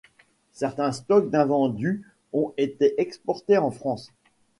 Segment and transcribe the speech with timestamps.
[0.53, 2.01] Certains stocks d'invendus
[2.33, 4.09] ont été exportés en France.